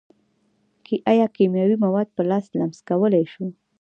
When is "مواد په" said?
1.85-2.21